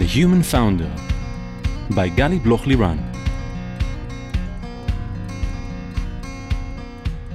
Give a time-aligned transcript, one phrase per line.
[0.00, 0.90] The Human Founder
[1.90, 2.98] by Gali Bloch Liran.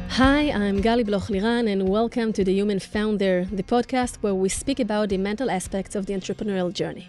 [0.09, 4.49] Hi, I'm Gali Bloch Liran, and welcome to The Human Founder, the podcast where we
[4.49, 7.07] speak about the mental aspects of the entrepreneurial journey.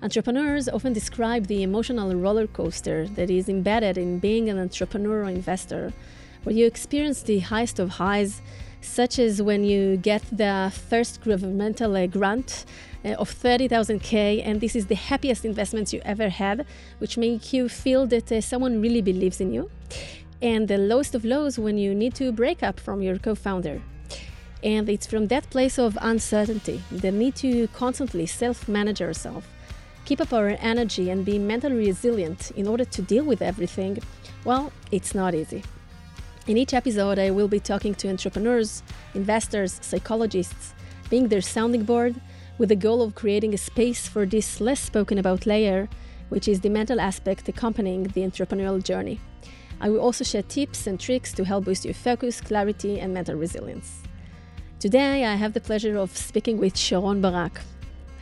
[0.00, 5.28] Entrepreneurs often describe the emotional roller coaster that is embedded in being an entrepreneur or
[5.28, 5.92] investor,
[6.44, 8.42] where you experience the highest of highs,
[8.80, 12.64] such as when you get the first governmental uh, grant
[13.04, 16.66] uh, of 30,000K, and this is the happiest investments you ever had,
[16.98, 19.70] which make you feel that uh, someone really believes in you.
[20.40, 23.82] And the lowest of lows when you need to break up from your co founder.
[24.62, 29.48] And it's from that place of uncertainty, the need to constantly self manage yourself,
[30.04, 33.98] keep up our energy, and be mentally resilient in order to deal with everything,
[34.44, 35.62] well, it's not easy.
[36.48, 40.72] In each episode, I will be talking to entrepreneurs, investors, psychologists,
[41.10, 42.18] being their sounding board,
[42.56, 45.90] with the goal of creating a space for this less spoken about layer,
[46.30, 49.20] which is the mental aspect accompanying the entrepreneurial journey.
[49.78, 53.34] I will also share tips and tricks to help boost your focus, clarity, and mental
[53.34, 54.02] resilience.
[54.80, 57.60] Today, I have the pleasure of speaking with Sharon Barak.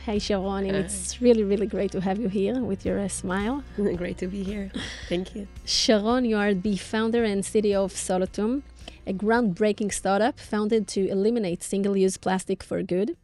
[0.07, 3.61] Hey, Sharon, and it's really, really great to have you here with your uh, smile.
[3.75, 4.71] great to be here.
[5.09, 5.49] Thank you.
[5.65, 8.61] Sharon, you are the founder and CEO of Solutum,
[9.05, 13.17] a groundbreaking startup founded to eliminate single use plastic for good.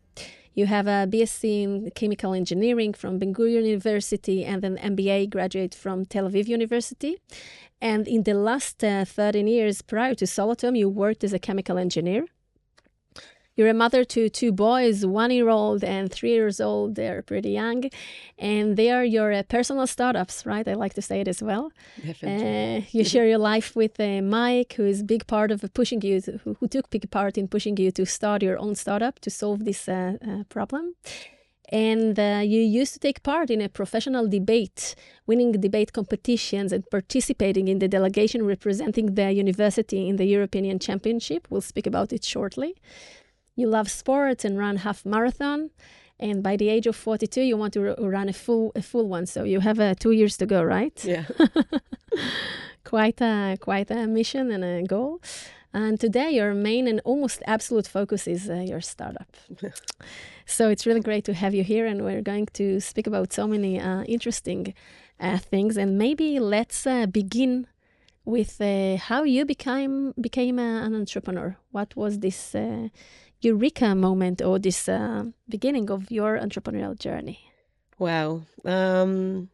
[0.56, 5.74] You have a BSc in chemical engineering from Ben Gurion University and an MBA graduate
[5.74, 7.16] from Tel Aviv University.
[7.80, 11.78] And in the last uh, 13 years prior to Solutum, you worked as a chemical
[11.78, 12.26] engineer.
[13.56, 16.96] You're a mother to two boys, one year old and three years old.
[16.96, 17.84] They're pretty young.
[18.40, 20.68] And they are your uh, personal startups, right?
[20.68, 21.72] I like to say it as well.
[22.04, 22.78] Definitely.
[22.78, 26.02] Uh, you share your life with uh, Mike, who is a big part of pushing
[26.02, 29.20] you, to, who, who, took big part in pushing you to start your own startup
[29.20, 30.96] to solve this uh, uh problem.
[31.70, 34.96] And uh, you used to take part in a professional debate,
[35.28, 41.48] winning debate competitions and participating in the delegation representing the university in the European Championship.
[41.50, 42.76] We'll speak about it shortly
[43.56, 45.70] you love sports and run half marathon
[46.20, 49.26] and by the age of 42 you want to run a full a full one
[49.26, 51.04] so you have uh, two years to go right?
[51.04, 51.26] Yeah.
[52.84, 55.22] Quite a quite a mission and a goal.
[55.74, 59.36] And today your main and almost absolute focus is uh, your startup.
[60.46, 63.48] So it's really great to have you here and we're going to speak about so
[63.48, 64.74] many uh, interesting
[65.20, 65.78] uh, things.
[65.78, 67.68] And maybe let's uh, begin
[68.26, 71.56] with uh, how you became became an entrepreneur.
[71.72, 72.56] What was this
[73.44, 77.40] eureka moment or this uh, beginning of your entrepreneurial journey?
[78.00, 78.44] Wow.
[78.66, 79.50] Um,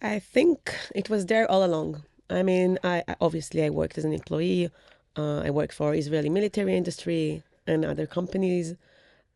[0.00, 2.02] I think it was there all along.
[2.30, 4.70] I mean, I, obviously I worked as an employee.
[5.16, 8.76] Uh, I worked for Israeli military industry and other companies.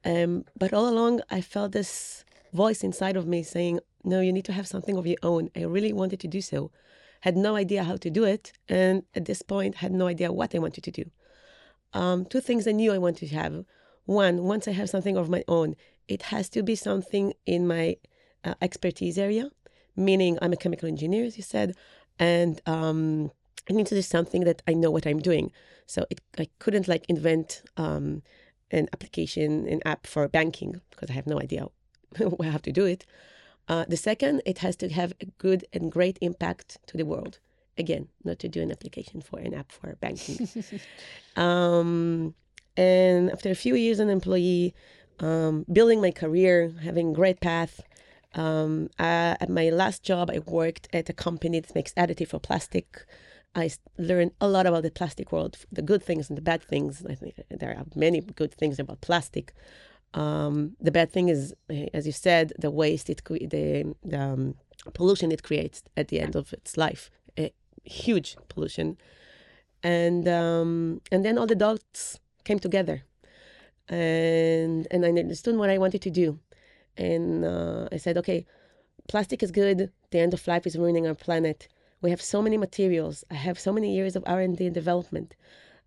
[0.05, 4.45] Um, but all along, I felt this voice inside of me saying, "No, you need
[4.45, 6.71] to have something of your own." I really wanted to do so.
[7.23, 10.55] Had no idea how to do it, and at this point, had no idea what
[10.55, 11.11] I wanted to do
[11.95, 13.65] um, two things I knew I wanted to have.
[14.05, 15.77] One, once I have something of my own,
[16.09, 17.97] it has to be something in my
[18.45, 19.51] uh, expertise area,
[19.97, 21.75] meaning I'm a chemical engineer, as you said,
[22.19, 23.31] and um,
[23.71, 25.51] I need to do something that I know what I'm doing.
[25.87, 28.23] So it, I couldn't like invent um,
[28.71, 31.69] an application, an app for banking because I have no idea
[32.19, 33.07] how to do it.
[33.67, 37.39] Uh, the second, it has to have a good and great impact to the world
[37.79, 40.49] again, not to do an application for an app for banking.
[41.37, 42.35] um,
[42.77, 44.75] and after a few years an employee,
[45.21, 47.81] um, building my career, having great path.
[48.35, 52.41] Um, uh, at my last job, I worked at a company that makes additive for
[52.41, 53.07] plastic.
[53.55, 57.05] I learned a lot about the plastic world, the good things and the bad things.
[57.09, 59.55] I think there are many good things about plastic.
[60.15, 64.55] Um, the bad thing is, eh, as you said, the waste it the, the um,
[64.93, 67.11] pollution it creates at the end of its life
[67.85, 68.97] huge pollution,
[69.83, 73.03] and um, and then all the dots came together,
[73.89, 76.39] and and I understood what I wanted to do,
[76.97, 78.47] and uh, I said, okay,
[79.09, 79.91] plastic is good.
[80.11, 81.69] The end of life is ruining our planet.
[82.01, 83.25] We have so many materials.
[83.31, 85.35] I have so many years of R and D and development.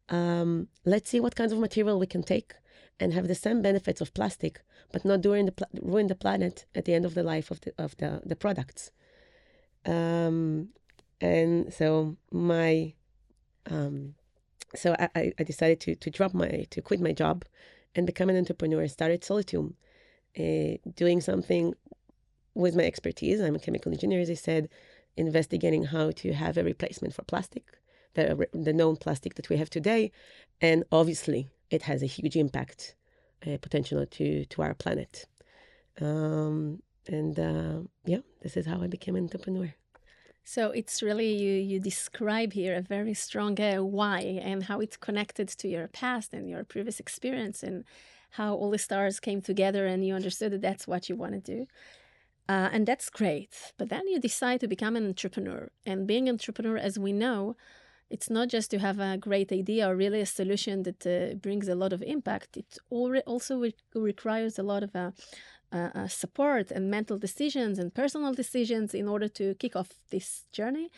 [0.10, 2.56] Um, let's see what kinds of material we can take
[3.00, 4.62] and have the same benefits of plastic,
[4.92, 7.62] but not during the pl- ruin the planet at the end of the life of
[7.62, 8.92] the of the, the products.
[9.86, 10.70] Um,
[11.22, 12.94] and so my
[13.70, 14.16] um,
[14.76, 17.46] so I, I decided to to drop my to quit my job
[17.96, 18.88] and become an entrepreneur.
[18.88, 19.74] Started Solutum,
[20.40, 21.74] uh, doing something
[22.54, 23.40] with my expertise.
[23.40, 24.70] I'm a chemical engineer, as I said,
[25.16, 27.66] investigating how to have a replacement for plastic,
[28.14, 30.12] the the known plastic that we have today,
[30.62, 32.96] and obviously it has a huge impact,
[33.46, 35.26] uh, potential to to our planet.
[36.00, 39.74] Um, and uh, yeah, this is how I became an entrepreneur.
[40.50, 44.96] So it's really you you describe here a very strong uh, why and how it's
[44.96, 47.84] connected to your past and your previous experience and
[48.30, 51.42] how all the stars came together and you understood that that's what you want to
[51.56, 51.68] do.
[52.48, 53.74] Uh, and that's great.
[53.78, 55.70] But then you decide to become an entrepreneur.
[55.86, 57.58] And being an entrepreneur, as we know,
[58.10, 61.68] it's not just to have a great idea or really a solution that uh, brings
[61.68, 62.56] a lot of impact.
[62.56, 65.12] It also re- requires a lot of uh,
[65.72, 70.44] uh, uh, support and mental decisions and personal decisions in order to kick off this
[70.52, 70.90] journey.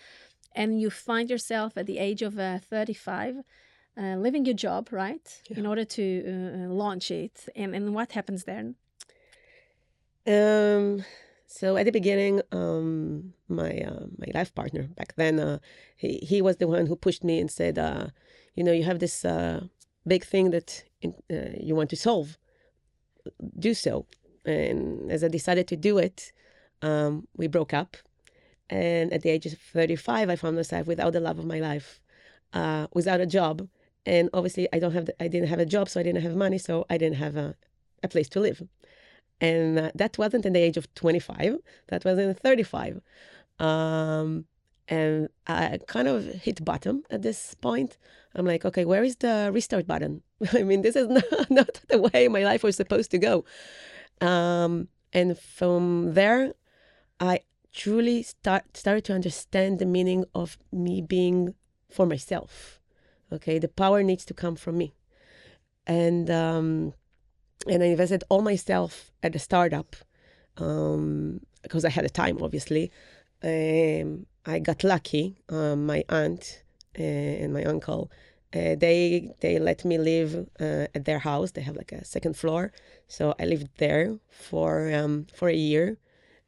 [0.56, 3.44] And you find yourself at the age of uh, 35.
[3.98, 5.57] Uh, leaving your job, right, yeah.
[5.57, 6.24] in order to
[6.69, 8.75] launch it, and and what happens then?
[10.25, 11.04] Um,
[11.48, 15.57] so at the beginning, um, my uh, my life partner back then, uh,
[15.98, 18.07] he he was the one who pushed me and said, uh,
[18.56, 19.62] you know, you have this uh,
[20.06, 22.38] big thing that in, uh, you want to solve,
[23.57, 24.06] do so.
[24.45, 26.31] And as I decided to do it,
[26.81, 27.97] um, we broke up.
[28.69, 32.00] And at the age of 35, I found myself without the love of my life,
[32.53, 33.68] uh, without a job.
[34.06, 36.36] And obviously, I don't have the, I didn't have a job, so I didn't have
[36.36, 37.56] money, so I didn't have a,
[38.03, 38.62] a place to live.
[39.41, 41.57] And uh, that wasn't in the age of 25,
[41.88, 43.01] that was in 35.
[43.59, 44.45] Um,
[44.88, 47.97] and I kind of hit bottom at this point.
[48.36, 50.24] I'm like, okay, where is the restart button?
[50.53, 53.45] I mean, this is not, not the way my life was supposed to go.
[54.21, 56.54] Um, and from there,
[57.19, 61.56] I truly start started to understand the meaning of me being
[61.89, 62.80] for myself.
[63.31, 64.94] Okay, the power needs to come from me,
[65.86, 66.94] and um,
[67.68, 69.95] and I invested all myself at the startup
[70.57, 72.92] um, because I had the time, obviously.
[73.44, 75.42] Um, I got lucky.
[75.50, 76.63] Um, my aunt
[76.98, 78.12] uh, and my uncle,
[78.54, 81.51] uh, they they let me live uh, at their house.
[81.51, 82.72] They have like a second floor,
[83.07, 85.98] so I lived there for um, for a year,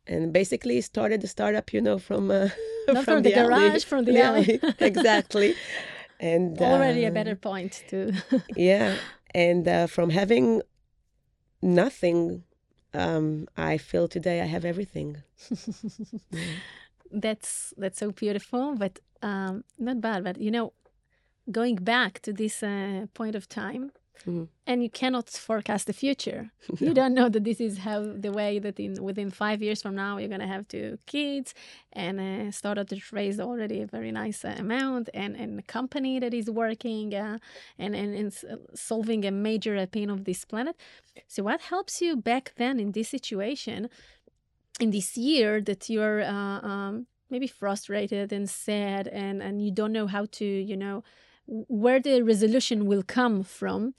[0.07, 1.71] and basically started the startup.
[1.74, 2.50] You know, from uh,
[2.86, 4.59] from, from, the, the garage, from the alley.
[4.80, 5.56] exactly.
[6.19, 8.13] And already a better point too.
[8.56, 8.95] yeah,
[9.36, 10.63] and uh, from having
[11.62, 12.44] nothing,
[12.95, 15.18] um, I feel today I have everything.
[17.12, 20.24] that's that's so beautiful, but um, not bad.
[20.24, 20.74] But you know,
[21.51, 23.92] going back to this uh, point of time,
[24.27, 24.44] Mm-hmm.
[24.68, 26.51] And you cannot forecast the future.
[26.80, 26.88] no.
[26.88, 29.95] You don't know that this is how the way that in within five years from
[29.95, 31.53] now you're gonna have two kids
[31.94, 36.19] and uh, started to raise already a very nice uh, amount and, and a company
[36.19, 37.38] that is working uh,
[37.80, 38.33] and, and, and
[38.75, 40.75] solving a major uh, pain of this planet.
[41.27, 43.89] So what helps you back then in this situation,
[44.80, 49.94] in this year that you're uh, um, maybe frustrated and sad and and you don't
[49.94, 51.03] know how to you know
[51.47, 53.93] where the resolution will come from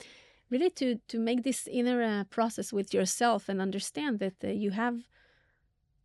[0.49, 4.71] really to to make this inner uh, process with yourself and understand that uh, you
[4.71, 4.97] have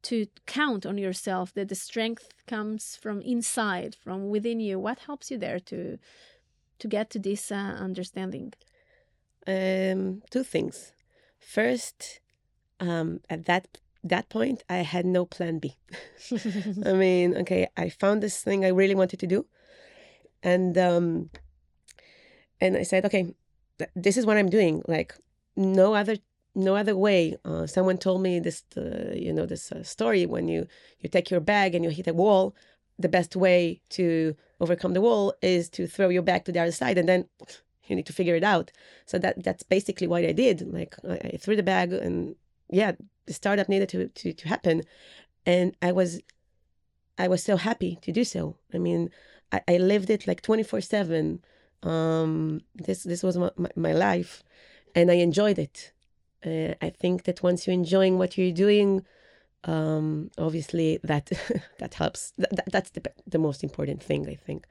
[0.02, 4.78] to count on yourself that the strength comes from inside from within you.
[4.78, 5.98] What helps you there to
[6.78, 8.52] to get to this uh, understanding?
[9.46, 10.92] Um, two things.
[11.38, 12.20] First
[12.80, 15.76] um, at that that point i had no plan b.
[16.86, 19.44] I mean okay i found this thing i really wanted to do
[20.42, 21.30] and um
[22.60, 23.34] and i said okay
[23.94, 25.14] this is what i'm doing like
[25.56, 26.16] no other
[26.58, 27.36] no other way.
[27.44, 30.66] Uh, someone told me this uh, you know this uh, story when you
[31.00, 32.54] you take your bag and you hit a wall
[32.98, 36.72] the best way to overcome the wall is to throw your bag to the other
[36.72, 37.26] side and then
[37.86, 38.72] you need to figure it out.
[39.06, 42.34] So that that's basically what i did like i, I threw the bag and
[42.70, 42.92] yeah
[43.26, 44.82] the startup needed to, to to happen
[45.46, 46.20] and i was
[47.18, 48.56] i was so happy to do so.
[48.74, 49.10] I mean
[49.52, 51.40] I, I lived it like 24 7.
[51.82, 54.42] Um, this, this was my, my, life
[54.94, 55.92] and I enjoyed it.
[56.44, 59.04] Uh, I think that once you're enjoying what you're doing,
[59.64, 61.30] um, obviously that
[61.78, 62.32] that helps.
[62.38, 64.66] That, that's the the most important thing, I think.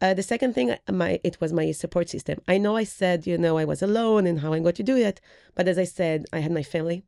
[0.00, 2.40] Uh, the second thing, my it was my support system.
[2.48, 4.96] I know I said, you know, I was alone and how I'm going to do
[4.96, 5.20] it,
[5.54, 7.04] but as I said, I had my family.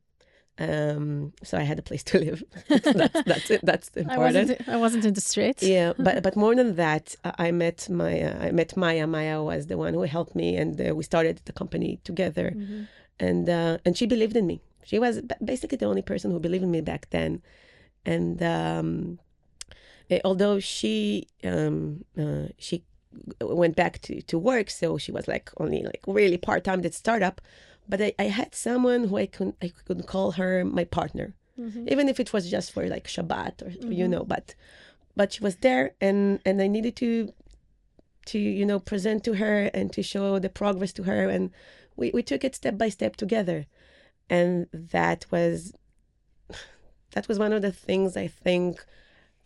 [0.59, 2.45] Um, so I had a place to live.
[2.69, 3.61] that's, that's it.
[3.63, 4.13] That's important.
[4.13, 5.63] I wasn't, I wasn't in the streets.
[5.63, 9.07] yeah, but but more than that, I met my uh, I met Maya.
[9.07, 12.53] Maya was the one who helped me, and uh, we started the company together.
[12.55, 12.83] Mm-hmm.
[13.19, 14.61] And uh, and she believed in me.
[14.85, 17.41] She was basically the only person who believed in me back then.
[18.05, 19.21] And um,
[20.11, 22.85] eh, although she um, uh, she
[23.41, 26.95] went back to, to work, so she was like only like really part time at
[26.95, 27.41] startup
[27.89, 31.89] but I, I had someone who I could I could call her my partner, mm-hmm.
[31.89, 33.93] even if it was just for like Shabbat or mm-hmm.
[33.93, 34.25] you know.
[34.25, 34.55] But
[35.17, 37.33] but she was there, and and I needed to
[38.27, 41.51] to you know present to her and to show the progress to her, and
[41.97, 43.67] we we took it step by step together,
[44.31, 45.73] and that was
[47.13, 48.85] that was one of the things I think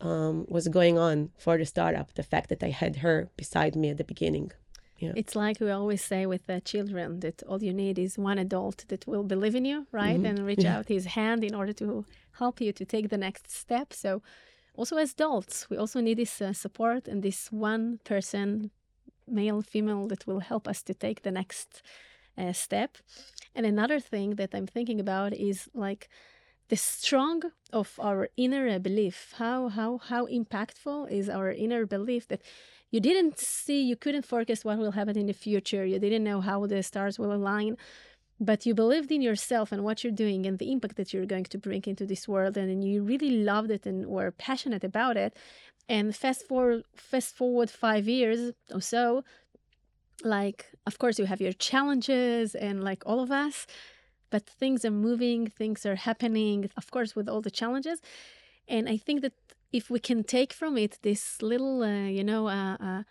[0.01, 2.15] um, was going on for the startup.
[2.15, 4.53] The fact that I had her beside me at the beginning.
[4.99, 5.13] Yeah.
[5.15, 8.85] It's like we always say with the children that all you need is one adult
[8.89, 10.21] that will believe in you, right?
[10.21, 10.27] Mhm.
[10.27, 10.77] And reach Yeah.
[10.79, 12.05] out his hand in order to
[12.39, 13.93] help you to take the next step.
[13.93, 14.23] So,
[14.77, 18.71] also as adults, we also need this uh, support and this one person,
[19.27, 21.83] male, female, that will help us to take the next
[22.39, 22.99] uh, step.
[23.55, 26.09] And another thing that I'm thinking about is like
[26.69, 29.35] the strong of our inner belief.
[29.39, 32.43] How how how impactful is our inner belief that
[32.91, 35.85] you didn't see, you couldn't forecast what will happen in the future.
[35.85, 37.77] You didn't know how the stars will align,
[38.39, 41.45] but you believed in yourself and what you're doing and the impact that you're going
[41.45, 45.37] to bring into this world, and you really loved it and were passionate about it.
[45.89, 49.25] And fast forward, fast forward five years or so,
[50.25, 53.67] like of course you have your challenges and like all of us,
[54.31, 56.71] but things are moving, things are happening.
[56.77, 58.01] Of course, with all the challenges,
[58.69, 59.35] and I think that
[59.73, 63.03] if we can take from it this little, uh, you know, uh, uh,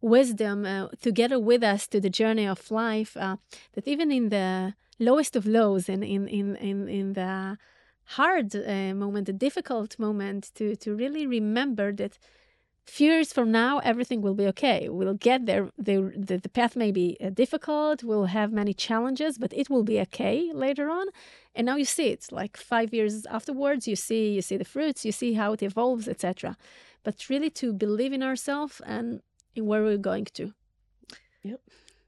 [0.00, 3.36] wisdom uh, together with us to the journey of life, uh,
[3.74, 7.58] that even in the lowest of lows and in in in in the
[8.16, 12.18] hard uh, moment, the difficult moment, to to really remember that
[12.96, 14.80] few years from now everything will be okay.
[14.88, 15.64] We'll get there.
[15.88, 15.96] The,
[16.28, 17.96] the, the path may be uh, difficult.
[18.08, 21.06] We'll have many challenges but it will be okay later on.
[21.54, 25.04] And now you see it like five years afterwards you see you see the fruits
[25.08, 26.56] you see how it evolves etc
[27.02, 29.06] but really to believe in ourselves and
[29.56, 30.44] in where we're going to.
[31.42, 31.60] Yep,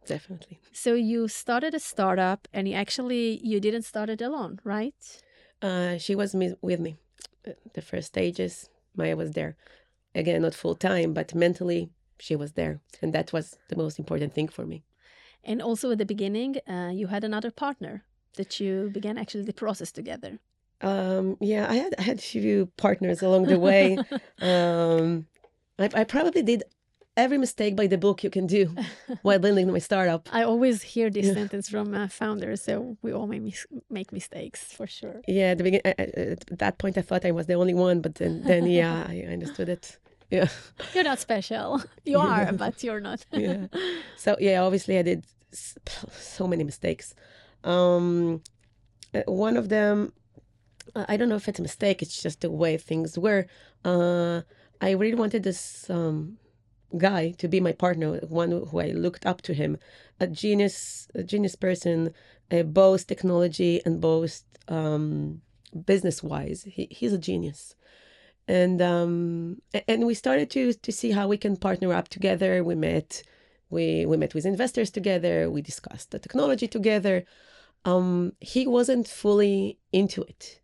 [0.06, 0.56] Definitely.
[0.72, 5.00] so you started a startup and you actually you didn't start it alone right?
[5.62, 6.92] Uh, she was with me.
[7.46, 9.52] Uh, The first stages, Maya was there.
[10.14, 12.80] Again, not full time, but mentally, she was there.
[13.02, 14.78] And that was the most important thing for me.
[15.50, 17.94] and also at the beginning uh, you had another partner
[18.38, 20.32] that you began actually the process together
[20.90, 23.84] Um, yeah, I had I had few partners along the way.
[24.50, 25.26] um,
[25.78, 26.60] I, I probably did
[27.24, 28.62] every mistake by the book you can do
[29.26, 30.22] while building my startup.
[30.32, 31.34] I always hear this Yeah.
[31.40, 33.66] sentence from uh, founders, so we all make, mis-
[33.98, 35.20] make mistakes for sure.
[35.28, 37.74] Yeah, at the begin- I, I- at that point, I thought I was the only
[37.74, 39.98] one, but then, then yeah, I understood it.
[40.32, 40.48] Yeah,
[40.94, 41.82] You're not special.
[42.06, 43.24] You are, but you're not.
[43.32, 43.66] yeah.
[44.16, 47.14] So yeah, obviously, I did so many mistakes.
[47.64, 48.42] Um,
[49.14, 50.14] uh, one of them,
[50.96, 52.00] I don't know if it's a mistake.
[52.00, 53.46] It's just the way things were.
[53.84, 54.40] Uh,
[54.80, 56.38] I really wanted this um,
[56.96, 59.76] guy to be my partner, one who I looked up to him,
[60.18, 62.14] a genius, a genius person,
[62.50, 65.42] uh, both technology and both um,
[65.84, 66.62] business wise.
[66.64, 67.74] He, he's a genius.
[68.48, 72.64] And um, and we started to to see how we can partner up together.
[72.64, 73.22] We met,
[73.70, 75.48] we we met with investors together.
[75.48, 77.24] We discussed the technology together.
[77.84, 80.60] Um, he wasn't fully into it,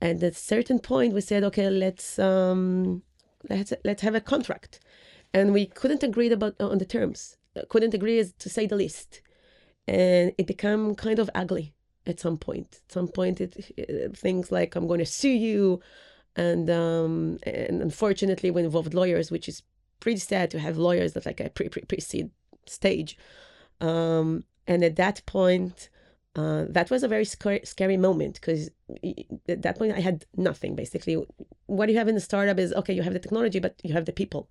[0.00, 3.02] and at a certain point, we said, okay, let's um,
[3.50, 4.80] let's let's have a contract,
[5.32, 7.36] and we couldn't agree about on the terms.
[7.56, 9.22] Uh, Couldn't agree, as to say the least,
[9.88, 11.74] and it became kind of ugly
[12.06, 12.80] at some point.
[12.86, 15.80] At some point, it, it things like I'm going to sue you,
[16.36, 19.62] and um, and unfortunately, we involved lawyers, which is
[20.00, 22.30] pretty sad to have lawyers at like a pre pre pre seed
[22.66, 23.16] stage.
[23.80, 25.88] Um, and at that point,
[26.34, 28.70] uh, that was a very scary, scary moment because
[29.48, 31.24] at that point I had nothing basically.
[31.66, 34.04] What you have in the startup is okay, you have the technology, but you have
[34.04, 34.48] the people,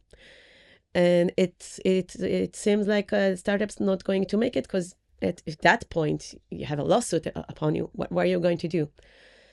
[0.96, 5.44] and it's it it seems like a startup's not going to make it because at,
[5.48, 7.90] at that point you have a lawsuit upon you.
[7.94, 8.90] What, what are you going to do?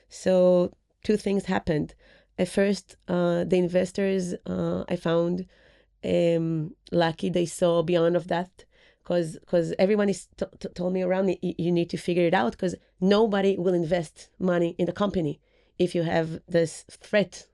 [0.08, 0.72] So
[1.04, 1.94] two things happened.
[2.38, 5.46] At first, uh, the investors uh, I found
[6.04, 8.64] um, lucky they saw beyond of that
[9.02, 12.34] because because everyone is t- t- told me around "You- you need to figure it
[12.34, 15.40] out because nobody will invest money in the company
[15.78, 17.46] if you have this threat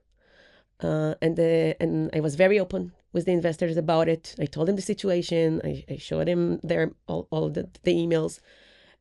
[0.81, 4.35] uh, and the and I was very open with the investors about it.
[4.39, 5.61] I told them the situation.
[5.63, 8.39] I, I showed them their all, all the, the emails,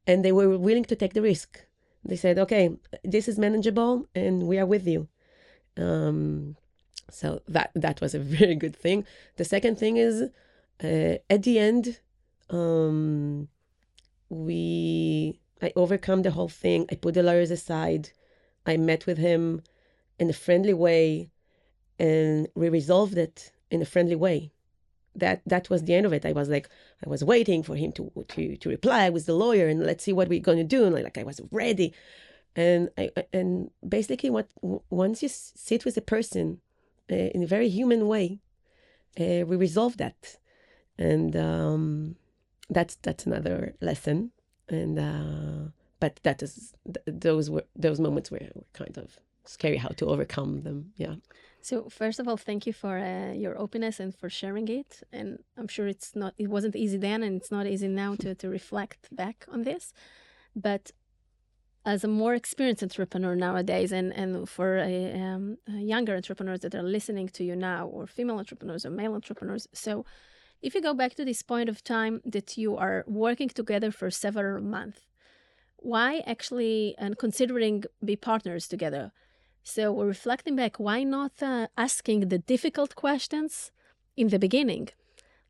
[0.06, 1.64] and they were willing to take the risk.
[2.04, 5.08] They said, "Okay, this is manageable, and we are with you."
[5.78, 6.56] Um,
[7.10, 9.04] so that that was a very good thing.
[9.36, 10.30] The second thing is,
[10.82, 12.00] uh, at the end,
[12.50, 13.48] um,
[14.28, 16.86] we I overcome the whole thing.
[16.90, 18.10] I put the lawyers aside.
[18.66, 19.62] I met with him
[20.18, 21.30] in a friendly way,
[21.98, 24.50] and we resolved it in a friendly way.
[25.14, 26.26] That that was the end of it.
[26.26, 26.68] I was like,
[27.04, 30.12] I was waiting for him to to to reply with the lawyer, and let's see
[30.12, 30.84] what we're going to do.
[30.84, 31.94] And like I was ready,
[32.56, 34.48] and I and basically, what
[34.90, 36.60] once you sit with a person
[37.10, 38.40] uh, in a very human way,
[39.18, 40.38] uh, we resolve that,
[40.98, 42.16] and um,
[42.70, 44.32] that's that's another lesson.
[44.68, 49.76] And uh, but that is th- those were those moments were, were kind of scary
[49.78, 50.92] how to overcome them.
[50.96, 51.16] Yeah.
[51.60, 55.02] So first of all, thank you for uh, your openness and for sharing it.
[55.12, 58.34] And I'm sure it's not, it wasn't easy then, and it's not easy now to
[58.34, 59.92] to reflect back on this.
[60.54, 60.92] But
[61.92, 64.94] as a more experienced entrepreneur nowadays, and and for a,
[65.26, 65.44] um,
[65.92, 69.92] younger entrepreneurs that are listening to you now, or female entrepreneurs or male entrepreneurs, so
[70.66, 74.08] if you go back to this point of time that you are working together for
[74.10, 75.00] several months,
[75.92, 79.04] why actually and considering be partners together?
[79.62, 83.70] So we're reflecting back, why not uh, asking the difficult questions
[84.16, 84.88] in the beginning,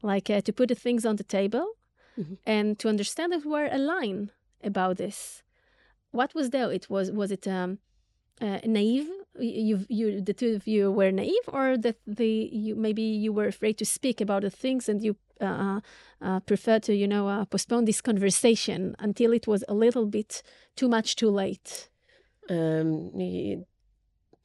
[0.03, 1.67] like uh, to put the things on the table
[2.19, 2.35] mm-hmm.
[2.45, 4.31] and to understand if we're aligned
[4.63, 5.43] about this.
[6.11, 6.71] What was there?
[6.73, 7.79] It was was it um,
[8.41, 9.09] uh, naive?
[9.39, 13.47] You you the two of you were naive, or that the you maybe you were
[13.47, 15.81] afraid to speak about the things and you uh,
[16.21, 20.43] uh, prefer to you know uh, postpone this conversation until it was a little bit
[20.77, 21.89] too much too late.
[22.51, 23.13] Um,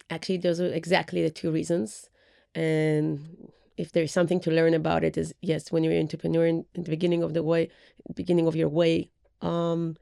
[0.10, 2.10] actually, those are exactly the two reasons,
[2.53, 6.65] and if there's something to learn about it is yes when you're an entrepreneur in,
[6.75, 7.70] in the beginning of the way
[8.13, 9.10] beginning of your way
[9.41, 9.96] um,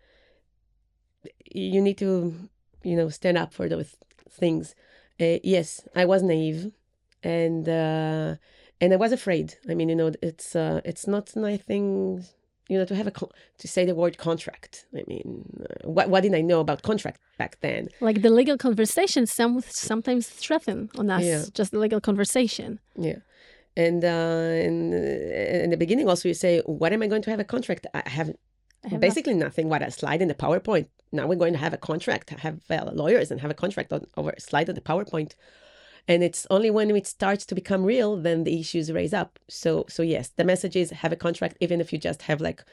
[1.53, 2.34] you need to
[2.84, 3.96] you know stand up for those
[4.29, 4.75] things.
[5.20, 6.72] Uh, yes i was naive
[7.22, 8.36] and uh,
[8.79, 9.55] and i was afraid.
[9.70, 12.25] I mean you know it's uh, it's not nice nothing
[12.70, 14.86] you know to have a con- to say the word contract.
[14.96, 17.89] I mean uh, what, what did i know about contract back then?
[18.00, 21.43] Like the legal conversation some sometimes threaten on us yeah.
[21.53, 22.79] just the legal conversation.
[22.96, 23.20] Yeah.
[23.75, 24.93] And uh in,
[25.65, 27.86] in the beginning also you say what am i going to have a contract?
[27.93, 28.29] I have
[29.00, 29.69] basically nothing.
[29.69, 30.88] What a slide in the PowerPoint.
[31.11, 34.05] Now we're going to have a contract, have uh, lawyers, and have a contract on,
[34.17, 35.33] over a slide of the PowerPoint.
[36.07, 39.39] And it's only when it starts to become real then the issues raise up.
[39.50, 42.63] So so yes, the message is have a contract, even if you just have like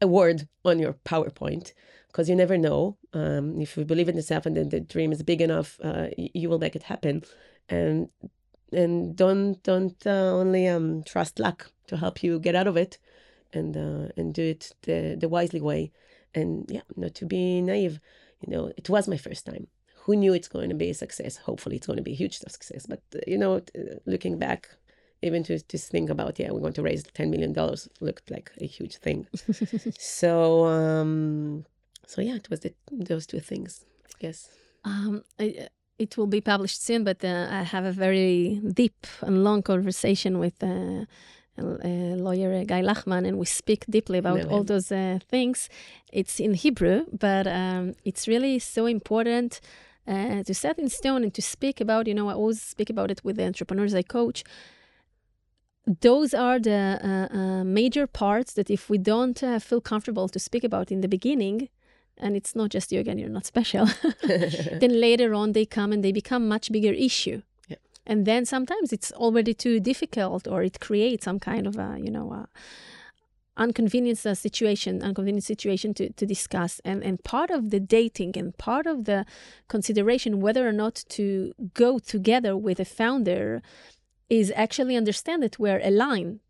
[0.00, 1.72] a word on your PowerPoint,
[2.06, 2.96] because you never know.
[3.12, 6.48] Um, if you believe in yourself and then the dream is big enough, uh, you
[6.48, 7.22] will make it happen.
[7.68, 8.08] And
[8.72, 12.98] and don't don't uh, only um, trust luck to help you get out of it
[13.52, 15.92] and uh, and do it the the wisely way,
[16.34, 18.00] and yeah, not to be naive.
[18.40, 19.66] You know, it was my first time.
[20.04, 21.36] Who knew it's going to be a success?
[21.36, 22.86] Hopefully, it's going to be a huge success.
[22.86, 23.60] But uh, you know,
[24.06, 24.68] looking back,
[25.22, 28.50] even to to think about yeah, we're going to raise ten million dollars looked like
[28.60, 29.26] a huge thing.
[29.98, 31.64] so um,
[32.06, 34.48] so yeah, it was the, those two things, I guess.
[34.84, 35.68] Um, I,
[36.00, 40.38] it will be published soon, but uh, I have a very deep and long conversation
[40.38, 41.04] with uh, uh,
[41.60, 45.68] lawyer Guy Lachman, and we speak deeply about all those uh, things.
[46.12, 49.60] It's in Hebrew, but um, it's really so important
[50.06, 52.06] uh, to set in stone and to speak about.
[52.06, 54.44] You know, I always speak about it with the entrepreneurs I coach.
[56.00, 60.38] Those are the uh, uh, major parts that if we don't uh, feel comfortable to
[60.38, 61.68] speak about in the beginning,
[62.18, 63.86] and it's not just you again, you're not special,
[64.22, 67.42] then later on they come and they become much bigger issue
[68.10, 72.10] and then sometimes it's already too difficult or it creates some kind of a you
[72.10, 72.48] know a
[74.34, 76.80] situation inconvenient situation to, to discuss.
[76.84, 79.24] And and part of the dating and part of the
[79.68, 83.62] consideration whether or not to go together with a founder
[84.28, 86.40] is actually understand that we're aligned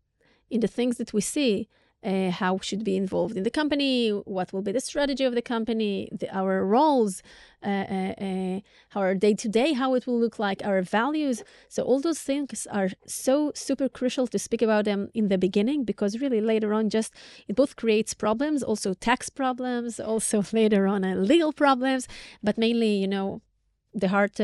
[0.49, 1.67] in the things that we see
[2.03, 5.41] uh, how should be involved in the company, what will be the strategy of the
[5.41, 7.21] company, the, our roles,
[7.63, 8.59] uh, uh, uh
[8.95, 11.43] our day to day, how it will look like, our values.
[11.69, 15.83] So all those things are so super crucial to speak about them in the beginning
[15.85, 17.13] because really later on, just
[17.47, 22.07] it both creates problems, also tax problems, also later on uh, legal problems,
[22.41, 23.41] but mainly you know
[23.93, 24.39] the heart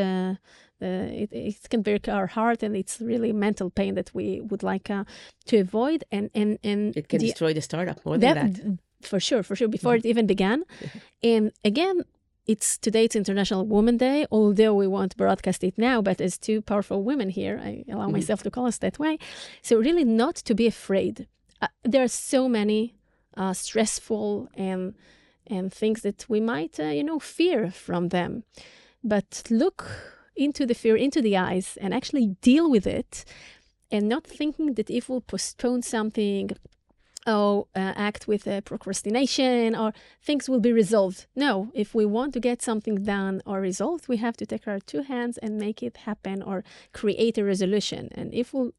[0.81, 4.63] uh, it, it can break our heart and it's really mental pain that we would
[4.63, 5.03] like uh,
[5.45, 8.77] to avoid and and and it can the, destroy the startup more than that, that.
[9.01, 10.07] for sure for sure before mm-hmm.
[10.07, 10.63] it even began
[11.23, 12.03] and again
[12.45, 16.61] it's today it's international women day although we won't broadcast it now but as two
[16.61, 18.13] powerful women here i allow mm-hmm.
[18.13, 19.17] myself to call us that way
[19.61, 21.27] so really not to be afraid
[21.61, 22.93] uh, there are so many
[23.35, 24.93] uh, stressful and
[25.47, 28.43] and things that we might uh, you know fear from them
[29.03, 33.25] but look into the fear, into the eyes, and actually deal with it,
[33.91, 36.51] and not thinking that if we'll postpone something,
[37.25, 41.25] or uh, act with uh, procrastination, or things will be resolved.
[41.35, 44.79] No, if we want to get something done or resolved, we have to take our
[44.79, 48.09] two hands and make it happen or create a resolution.
[48.15, 48.71] And if we'll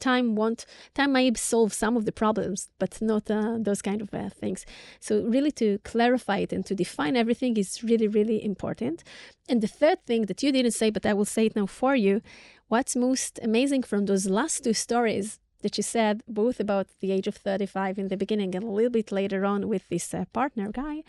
[0.00, 4.12] time won't time may solve some of the problems but not uh, those kind of
[4.14, 4.66] uh, things.
[5.00, 9.04] So really to clarify it and to define everything is really really important.
[9.48, 11.94] And the third thing that you didn't say but i will say it now for
[11.96, 12.20] you
[12.68, 17.26] what's most amazing from those last two stories that you said both about the age
[17.26, 20.70] of 35 in the beginning and a little bit later on with this uh, partner
[20.70, 21.02] guy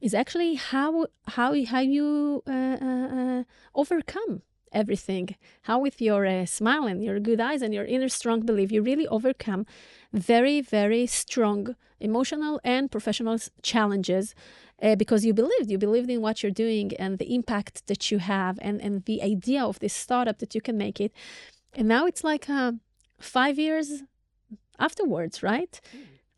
[0.00, 4.42] is actually how how how you uh, uh, uh, overcome
[4.82, 5.26] everything.
[5.68, 8.80] How with your uh, smile and your good eyes and your inner strong belief, you
[8.82, 9.62] really overcome
[10.12, 11.60] very very strong
[12.08, 13.38] emotional and professional
[13.72, 14.34] challenges
[14.82, 18.18] uh, because you believed you believed in what you're doing and the impact that you
[18.34, 21.12] have and and the idea of this startup that you can make it.
[21.78, 22.72] And now it's like uh,
[23.18, 23.88] five years
[24.78, 25.80] afterwards, right?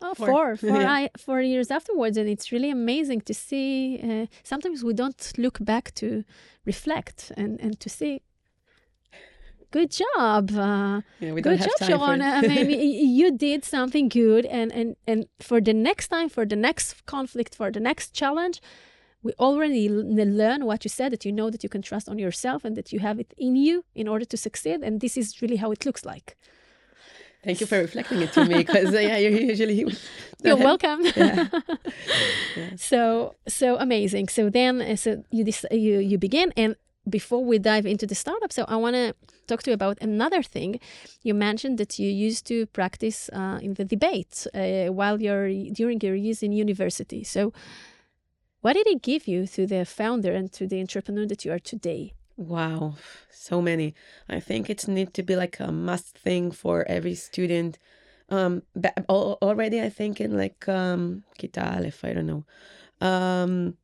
[0.00, 0.26] Oh, Four.
[0.26, 0.92] four, four, Yeah.
[0.98, 3.98] I, four years afterwards, and it's really amazing to see.
[4.08, 6.24] Uh, sometimes we don't look back to
[6.64, 8.22] reflect and, and to see.
[9.70, 12.22] Good job, uh, Yeah, we don't good have job, time Sharon.
[12.22, 12.70] I mean,
[13.20, 17.54] you did something good, and, and and for the next time, for the next conflict,
[17.54, 18.62] for the next challenge,
[19.22, 22.64] we already learn what you said that you know that you can trust on yourself
[22.64, 25.56] and that you have it in you in order to succeed, and this is really
[25.56, 26.36] how it looks like.
[27.44, 29.86] Thank you for reflecting it to me because uh, yeah, you usually
[30.44, 31.00] You're welcome.
[32.56, 32.70] Yeah.
[32.76, 34.28] So so amazing.
[34.28, 36.74] So then uh, so you dis- you you begin and
[37.08, 39.14] before we dive into the startup, so I want to
[39.46, 40.80] talk to you about another thing.
[41.22, 46.00] You mentioned that you used to practice uh, in the debate uh, while you're during
[46.00, 47.24] your years in university.
[47.24, 47.52] So,
[48.60, 51.60] what did it give you to the founder and to the entrepreneur that you are
[51.60, 52.12] today?
[52.36, 52.94] Wow,
[53.30, 53.94] so many.
[54.28, 57.78] I think it's need to be like a must thing for every student.
[58.28, 58.62] Um,
[59.08, 61.60] al- already I think in like um, Kita
[62.04, 62.44] I don't know.
[63.00, 63.74] Um,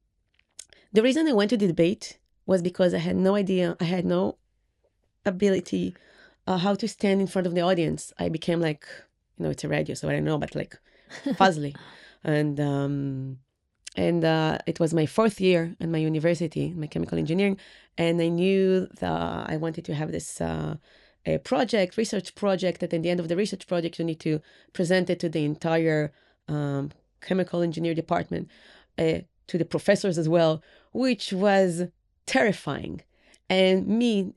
[0.93, 4.05] the reason I went to the debate was because I had no idea, I had
[4.05, 4.37] no
[5.25, 5.95] ability
[6.47, 8.13] uh, how to stand in front of the audience.
[8.19, 8.87] I became like,
[9.39, 10.79] you know, it's a radio, so I don't know, but like
[11.25, 11.77] fuzzly,
[12.23, 13.39] and um,
[13.97, 17.59] and uh, it was my fourth year in my university, my chemical engineering,
[17.97, 20.77] and I knew that I wanted to have this uh,
[21.27, 22.81] a project, research project.
[22.81, 24.41] That at the end of the research project, you need to
[24.73, 26.13] present it to the entire
[26.49, 28.49] um, chemical engineer department,
[28.99, 31.85] uh, to the professors as well, which was
[32.27, 33.03] terrifying.
[33.49, 34.35] And me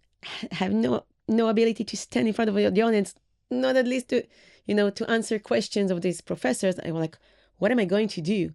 [0.52, 3.16] have no no ability to stand in front of the audience,
[3.52, 4.24] not at least to,
[4.66, 6.80] you know, to answer questions of these professors.
[6.80, 7.18] I was like,
[7.58, 8.54] what am I going to do?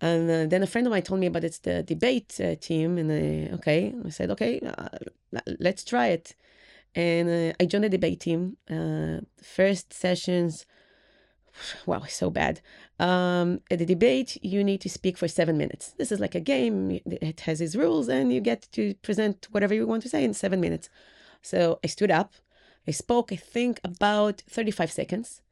[0.00, 2.98] And uh, then a friend of mine told me about it's the debate uh, team,
[2.98, 4.88] and I, okay, I said, okay, uh,
[5.58, 6.34] let's try it.
[6.94, 8.56] And uh, I joined the debate team.
[8.70, 10.66] Uh, first sessions,
[11.86, 12.60] wow, so bad.
[12.98, 15.94] Um, at the debate, you need to speak for seven minutes.
[15.98, 17.00] This is like a game.
[17.06, 20.34] It has its rules, and you get to present whatever you want to say in
[20.34, 20.88] seven minutes.
[21.42, 22.34] So I stood up,
[22.86, 25.42] I spoke, I think about 35 seconds.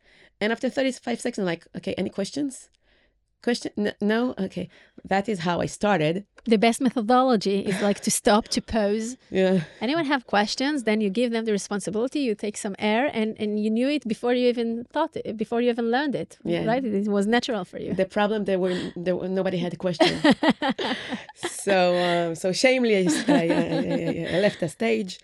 [0.40, 2.68] And after 35 seconds, I'm like, okay, any questions?
[3.42, 3.92] Question?
[4.00, 4.34] No?
[4.38, 4.68] Okay.
[5.04, 6.24] That is how I started.
[6.44, 9.16] The best methodology is like to stop, to pause.
[9.30, 9.60] Yeah.
[9.80, 10.84] Anyone have questions?
[10.84, 12.20] Then you give them the responsibility.
[12.20, 15.60] You take some air, and and you knew it before you even thought it, before
[15.62, 16.30] you even learned it.
[16.44, 16.64] Yeah.
[16.70, 16.84] Right?
[16.84, 17.94] It was natural for you.
[17.94, 20.12] The problem there were there were, nobody had a question.
[21.64, 23.42] so um, so shamefully I, I,
[24.32, 25.18] I, I left the stage.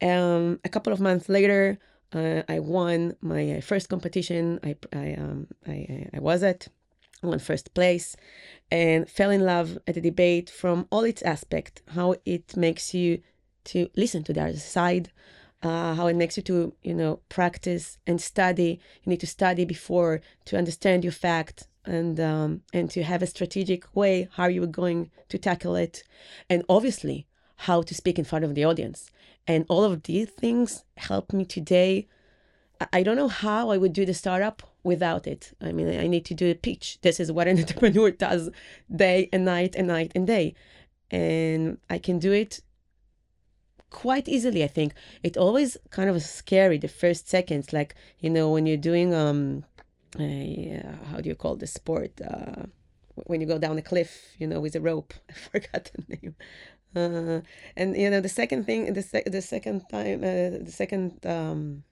[0.00, 1.78] Um, a couple of months later,
[2.12, 4.58] uh, I won my first competition.
[4.64, 6.68] I I um I I- I was at
[7.22, 8.16] won first place
[8.70, 13.20] and fell in love at the debate from all its aspect how it makes you
[13.64, 15.10] to listen to the other side
[15.62, 18.80] uh, how it makes you to you know practice and study.
[19.04, 23.26] You need to study before to understand your fact and um, and to have a
[23.26, 26.02] strategic way how you are going to tackle it
[26.50, 29.10] and obviously how to speak in front of the audience.
[29.46, 32.08] And all of these things help me today.
[32.80, 35.52] I- I don't know how I would do the startup without it.
[35.60, 36.98] I mean, I need to do a pitch.
[37.02, 38.50] This is what an entrepreneur does
[38.94, 40.54] day and night and night and day.
[41.10, 42.60] And I can do it
[43.90, 44.94] quite easily, I think.
[45.22, 49.64] It always kind of scary the first seconds, like, you know, when you're doing, um,
[50.18, 52.20] a, uh, how do you call the sport?
[52.20, 52.64] Uh,
[53.26, 55.14] when you go down a cliff, you know, with a rope.
[55.30, 56.34] I forgot the name.
[56.94, 57.40] Uh,
[57.74, 61.84] and you know the second thing, the sec- the second time, uh, the second um,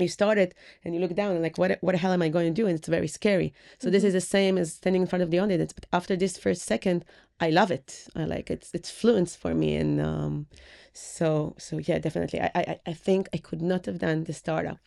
[0.00, 2.28] you start it and you look down and like what what the hell am I
[2.28, 2.66] going to do?
[2.66, 3.52] And it's very scary.
[3.78, 5.72] So this is the same as standing in front of the audience.
[5.72, 7.04] But after this first second,
[7.40, 8.08] I love it.
[8.14, 8.60] I like it.
[8.60, 9.76] It's it's fluence for me.
[9.76, 10.46] And um,
[10.92, 12.40] so so yeah, definitely.
[12.40, 14.80] I, I I think I could not have done the startup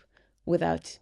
[0.46, 1.00] without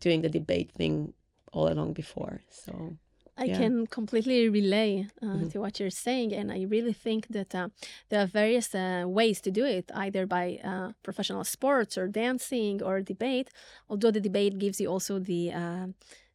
[0.00, 1.14] doing the debate thing
[1.52, 2.42] all along before.
[2.50, 2.96] So
[3.36, 3.56] I Yeah.
[3.58, 5.50] can completely relay uh, Mhm.
[5.52, 7.68] to what you're saying, and I really think that uh,
[8.08, 12.82] there are various uh, ways to do it, either by uh, professional sports or dancing
[12.82, 13.48] or debate.
[13.88, 15.86] Although the debate gives you also the uh,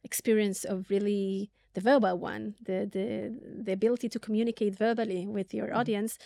[0.04, 3.08] experience of really the verbal one, the the
[3.66, 6.18] the ability to communicate verbally with your audience.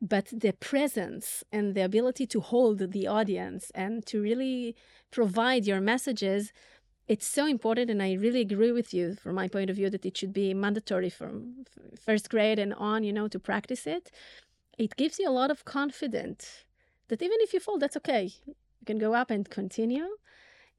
[0.00, 4.74] But the presence and the ability to hold the audience and to really
[5.12, 6.52] provide your messages
[7.08, 10.06] it's so important, and I really agree with you from my point of view that
[10.06, 11.64] it should be mandatory from
[12.00, 14.10] first grade and on, you know, to practice it.
[14.78, 16.64] It gives you a lot of confidence
[17.08, 18.30] that even if you fall, that's okay.
[18.46, 18.54] You
[18.86, 20.08] can go up and continue.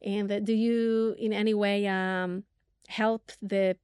[0.01, 2.43] And that do you in any way um,
[2.88, 3.77] help the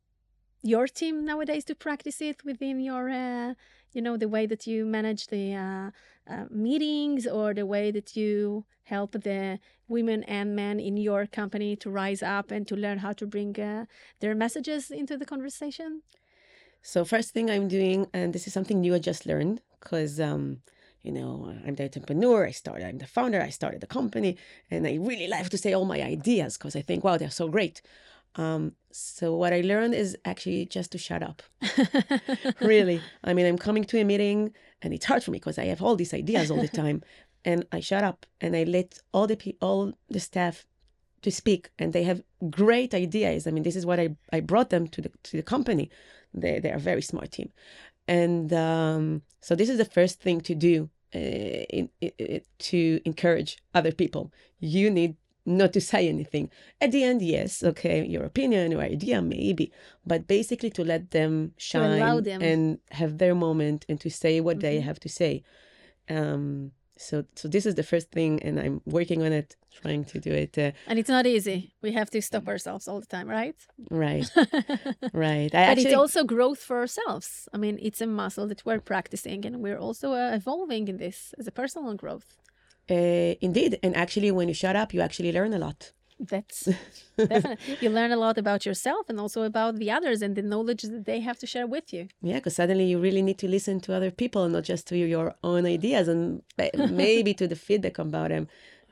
[0.62, 3.54] your team nowadays to practice it within your, uh,
[3.94, 5.92] you know, the way that you manage the uh,
[6.32, 11.76] uh, meetings or the way that you help the women and men in your company
[11.76, 13.86] to rise up and to learn how to bring uh,
[14.20, 16.02] their messages into the conversation?
[16.82, 20.62] So first thing I'm doing, and this is something new I just learned, because um,
[21.04, 22.46] you know I'm the entrepreneur.
[22.46, 22.88] I started.
[22.88, 23.42] I'm the founder.
[23.42, 24.38] I started the company,
[24.72, 27.48] and I really like to say all my ideas because I think, wow, they're so
[27.48, 27.82] great.
[28.36, 31.44] Um, so what I learned is actually just to shut up.
[32.62, 35.66] really, I mean, I'm coming to a meeting, and it's hard for me because I
[35.66, 37.04] have all these ideas all the time,
[37.46, 40.66] and I shut up and I let all the pe- all the staff
[41.22, 43.46] to speak, and they have great ideas.
[43.46, 45.90] I mean, this is what I I brought them to the to the company.
[46.34, 47.52] They they are a very smart team,
[48.08, 53.58] and um, so this is the first thing to do uh, in, in, to encourage
[53.74, 54.32] other people.
[54.60, 55.16] You need
[55.50, 56.50] not to say anything.
[56.80, 59.72] At the end, yes, okay, your opinion your idea, maybe,
[60.06, 62.42] but basically to let them shine them.
[62.42, 64.84] and have their moment and to say what they Mhm.
[64.90, 65.44] have to say.
[66.10, 70.20] Um, so, so this is the first thing, and I'm working on it, trying to
[70.20, 71.74] do it uh, and it's not easy.
[71.82, 73.56] We have to stop ourselves all the time, right?
[73.90, 74.30] right,
[75.14, 75.54] right.
[75.56, 77.48] I actually, it's also growth for ourselves.
[77.54, 81.34] I mean, it's a muscle that we're practicing, and we're also uh, evolving in this
[81.40, 82.36] as a personal growth.
[82.90, 85.92] Uh, indeed, and actually, when you shut up, you actually learn a lot.
[86.20, 86.66] That's
[87.18, 90.82] definitely you learn a lot about yourself and also about the others and the knowledge
[90.82, 92.10] that they have to share with you.
[92.22, 95.36] Yeah, because suddenly you really need to listen to other people, not just to your
[95.44, 96.42] own ideas, and
[96.92, 98.48] maybe to the feedback about them.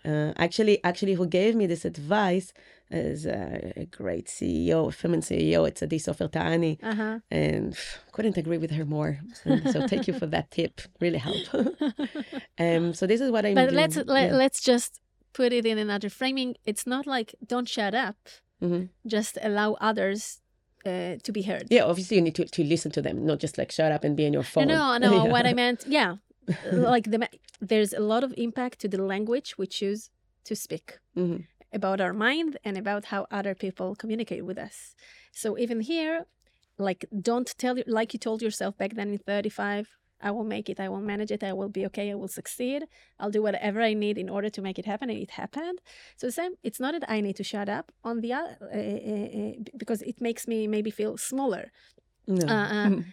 [0.06, 2.54] Uh, actually, actually, who gave me this advice
[2.90, 5.68] is a, a great CEO, a feminine CEO.
[5.68, 7.20] It's Adi Soffer Teeni, Uh huh.
[7.30, 7.76] and
[8.12, 9.20] couldn't agree with her more.
[9.46, 10.82] And so thank you for that tip.
[11.02, 11.50] Really helped.
[12.60, 13.76] um, so this is what I'm but doing.
[13.76, 14.36] let's let, yeah.
[14.38, 15.02] let's just
[15.34, 16.56] put it in another framing.
[16.66, 18.16] It's not like don't shut up.
[18.62, 18.90] Mhm.
[19.06, 20.42] Just allow others
[20.86, 21.68] uh, to be heard.
[21.70, 24.16] Yeah, obviously you need to, to listen to them, not just like shut up and
[24.16, 24.68] be on your No, phone.
[24.68, 25.12] no, no.
[25.26, 25.32] Yeah.
[25.32, 26.16] What I meant, yeah,
[26.72, 27.28] like the
[27.60, 30.10] there's a lot of impact to the language we choose
[30.46, 31.46] to speak Mhm.
[31.74, 34.96] About our mind and about how other people communicate with us.
[35.32, 36.26] So even here,
[36.78, 40.68] like don't tell you like you told yourself back then in 35 I will make
[40.68, 40.80] it.
[40.80, 41.44] I will manage it.
[41.44, 42.10] I will be okay.
[42.10, 42.88] I will succeed.
[43.20, 45.12] I'll do whatever I need in order to make it happen.
[45.12, 45.78] And it happened.
[46.16, 46.54] So the same.
[46.64, 50.02] It's not that I need to shut up on the other, uh, uh, uh, because
[50.02, 51.72] it makes me maybe feel smaller.
[52.26, 52.48] No.
[52.48, 53.04] Uh, uh, Mhm.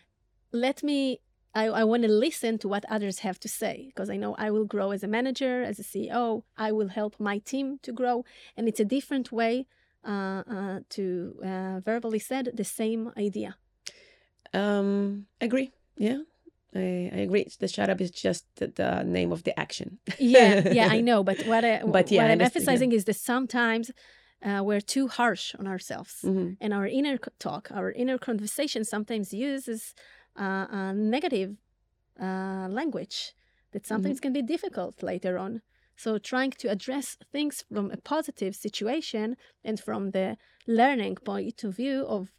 [0.52, 1.20] let me
[1.54, 4.50] i, I want to listen to what others have to say because i know i
[4.50, 8.24] will grow as a manager as a ceo i will help my team to grow
[8.56, 9.66] and it's a different way
[10.06, 11.04] uh, uh, to
[11.50, 13.56] uh, verbally said the same idea
[14.52, 15.72] Um, agree.
[15.96, 16.20] Yeah,
[16.74, 17.46] I, I agree.
[17.58, 19.98] The shut up is just the, the name of the action.
[20.18, 22.44] yeah yeah i know but what, I, But yeah, what i'm understand, yeah.
[22.46, 23.90] emphasizing is that sometimes
[24.42, 26.56] uh, we're too harsh on ourselves Mhm.
[26.60, 29.94] and our inner talk our inner conversation sometimes uses
[30.38, 31.56] uh, uh, negative
[32.20, 33.34] uh, language
[33.72, 35.62] that sometimes can be difficult later on.
[35.96, 41.76] So trying to address things from a positive situation and from the learning point of
[41.76, 42.30] view of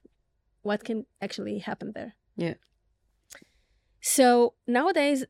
[0.62, 2.16] what can actually happen there.
[2.38, 2.56] Yeah.
[4.02, 5.26] so nowadays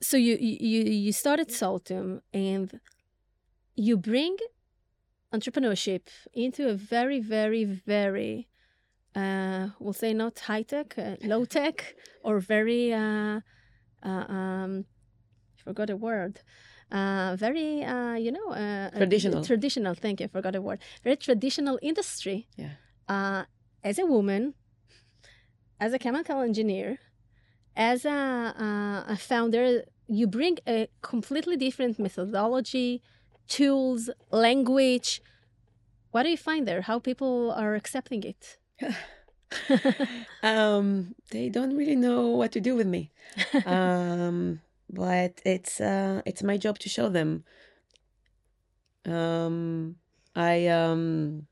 [0.00, 2.80] so you you you started Solutum and
[3.76, 4.36] you bring
[5.32, 8.48] entrepreneurship into a very, very, very,
[9.14, 11.94] we'll say not high tech, uh, low tech,
[12.24, 13.40] or very, uh,
[14.02, 14.84] uh, um,
[15.58, 16.40] I forgot a word.
[16.90, 19.44] Uh, very, uh, you know, uh, uh, Traditional.
[19.44, 19.94] Traditional.
[19.94, 20.24] Thank you.
[20.24, 20.80] I forgot a word.
[21.04, 22.48] Very traditional industry.
[22.56, 22.70] Yeah.
[23.08, 23.44] Uh,
[23.84, 24.54] as a woman,
[25.78, 26.98] as a chemical engineer,
[27.76, 33.02] as a, uh, a founder, you bring a completely different methodology,
[33.46, 35.22] tools, language.
[36.10, 36.82] What do you find there?
[36.82, 38.58] How people are accepting it?
[40.42, 43.10] um, they don't really know what to do with me.
[43.66, 47.44] um, but it's uh, it's my job to show them.
[49.04, 49.96] Um,
[50.34, 51.46] I um.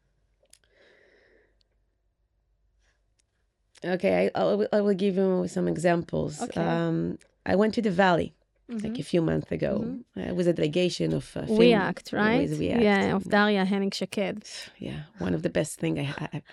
[3.84, 6.42] Okay, I, I, will, I will give you some examples.
[6.42, 6.60] Okay.
[6.60, 8.34] Um, I went to the valley
[8.70, 8.86] Mm-hmm.
[8.86, 9.82] like a few months ago.
[9.84, 10.28] Mhm.
[10.28, 12.50] I was a delegation of uh, We act, right?
[12.50, 12.82] We Act.
[12.82, 14.70] Yeah, of Daria Henning Shaked.
[14.78, 16.06] yeah one of the best thing I,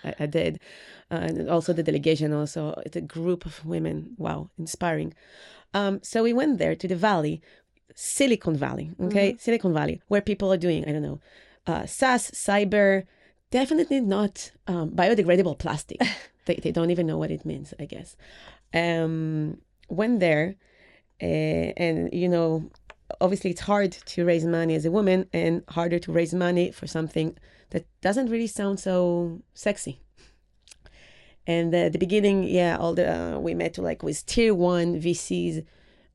[0.04, 0.54] I, I, did
[1.12, 5.14] uh, and also the delegation also it's a group of women wow inspiring
[5.74, 7.42] um, so we went there to the valley
[7.96, 11.20] silicon valley okay silicon valley where people are doing i don't know
[11.68, 13.06] uh, SaaS, cyber
[13.52, 16.00] definitely not um, biodegradable plastic.
[16.46, 18.16] they, they don't even know what it means, I guess.
[18.74, 20.56] Um, went there,
[21.22, 22.70] uh, and you know,
[23.22, 26.88] obviously it's hard to raise money as a woman, and harder to raise money for
[26.88, 27.38] something
[27.72, 30.00] that doesn't really sound so sexy.
[31.48, 35.66] And at the beginning, yeah, all the uh, we met like with tier one VCs.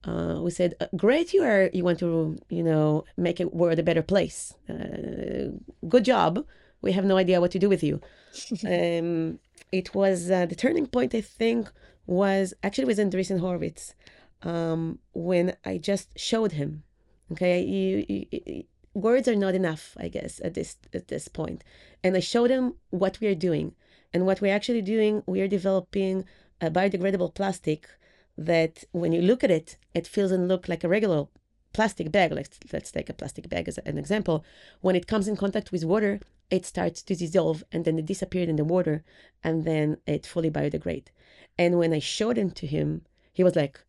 [0.04, 1.70] Uh, we said, uh, "Great, you are.
[1.72, 4.54] You want to, you know, make it world a better place.
[4.68, 5.52] Uh,
[5.88, 6.44] good job.
[6.82, 8.00] We have no idea what to do with you."
[8.66, 9.38] um,
[9.72, 11.14] it was uh, the turning point.
[11.14, 11.70] I think
[12.06, 13.94] was actually with Andreessen Horowitz
[14.42, 16.84] um, when I just showed him.
[17.32, 21.62] Okay, you, you, you, words are not enough, I guess, at this at this point.
[22.02, 23.74] and I showed him what we are doing
[24.12, 26.24] and what we're actually doing, we are developing
[26.60, 27.88] a biodegradable plastic
[28.36, 31.26] that when you look at it, it feels and look like a regular
[31.72, 32.32] plastic bag.
[32.32, 34.44] Let's, let's take a plastic bag as an example.
[34.80, 38.48] When it comes in contact with water, it starts to dissolve and then it disappears
[38.48, 39.04] in the water
[39.44, 41.08] and then it fully biodegrades.
[41.56, 43.80] And when I showed it to him, he was like,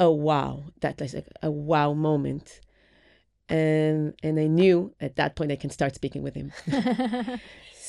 [0.00, 2.60] oh, wow, that was like a wow moment.
[3.48, 6.52] And, and I knew at that point I can start speaking with him.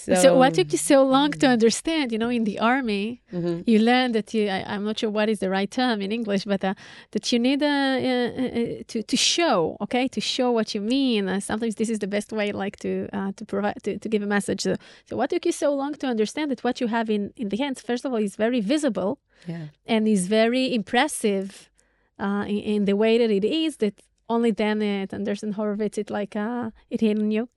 [0.01, 2.11] So, so, what took you so long to understand?
[2.11, 3.61] You know, in the army, mm-hmm.
[3.67, 6.43] you learn that you, I, am not sure what is the right term in English,
[6.45, 6.73] but uh,
[7.11, 11.29] that you need uh, uh, uh, to, to show, okay, to show what you mean.
[11.29, 14.23] Uh, sometimes this is the best way, like to uh, to provide to, to give
[14.23, 14.61] a message.
[14.61, 17.49] So, so, what took you so long to understand that what you have in in
[17.49, 19.67] the hands, first of all, is very visible, yeah.
[19.85, 21.70] and is very impressive
[22.21, 23.77] in, in, the way that it is.
[23.77, 27.49] That only then it Andreessen Horowitz, it like it hit on you.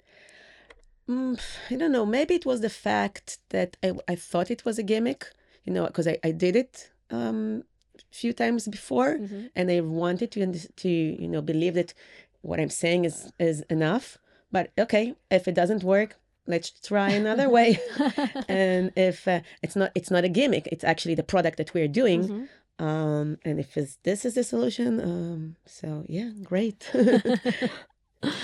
[1.09, 1.39] Mm,
[1.71, 2.07] I don't know.
[2.07, 5.27] Maybe it was the fact that I, I thought it was a gimmick,
[5.65, 7.65] you know, because I, I did it um,
[7.97, 9.47] a few times before, mm-hmm.
[9.55, 11.93] and I wanted to to you know believe that
[12.41, 14.19] what I'm saying is is enough.
[14.51, 17.79] But okay, if it doesn't work, let's try another way.
[18.49, 21.89] and if uh, it's not it's not a gimmick, it's actually the product that we're
[21.89, 22.23] doing.
[22.23, 22.45] Mm-hmm.
[22.79, 26.91] Um, and if this is the solution, um, so yeah, great.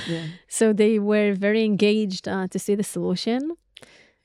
[0.09, 0.27] yeah.
[0.49, 3.53] So they were very engaged uh, to see the solution.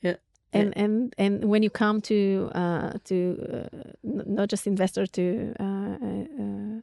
[0.01, 0.15] Yeah.
[0.53, 0.83] And, yeah.
[0.83, 6.43] and and when you come to uh, to uh, not just investor to uh, uh,
[6.43, 6.81] uh,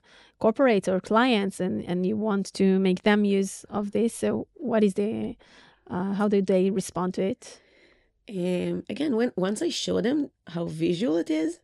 [0.88, 4.94] or clients and, and you want to make them use of this so what is
[4.94, 5.36] the
[5.88, 7.60] uh how do they respond to it
[8.28, 11.60] um, again when once i show them how visual it is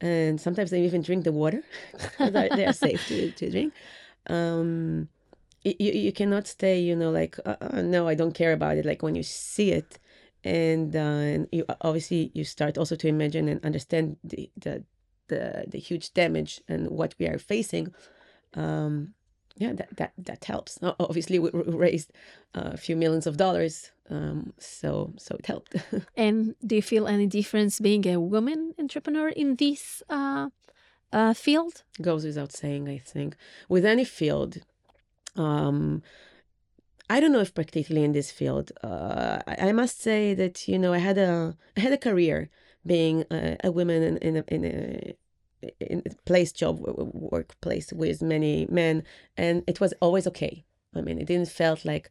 [0.00, 1.62] and sometimes they even drink the water
[2.18, 3.72] they are safe to, to drink.
[4.28, 5.08] Um,
[5.64, 8.84] you, you cannot stay you know like uh, uh, no i don't care about it
[8.84, 9.98] like when you see it.
[10.44, 14.84] And, uh, and you obviously you start also to imagine and understand the the
[15.26, 17.92] the, the huge damage and what we are facing.
[18.54, 19.14] Um
[19.56, 20.78] yeah that that that helps.
[20.82, 22.12] Obviously we raised
[22.54, 25.74] a few millions of dollars um so so it helped
[26.16, 30.48] and do you feel any difference being a woman entrepreneur in this uh,
[31.12, 33.36] uh field goes without saying i think
[33.68, 34.58] with any field
[35.36, 36.02] um,
[37.08, 38.72] I don't know if particularly in this field.
[38.82, 42.50] Uh, I, I, must say that you know I had a I had a career
[42.84, 45.16] being a, a woman in, in a, in a
[45.80, 49.04] in a place job workplace with many men,
[49.36, 50.64] and it was always okay.
[50.94, 52.10] I mean, it didn't felt like